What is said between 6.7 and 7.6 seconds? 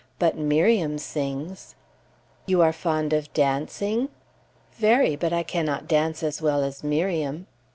Miriam."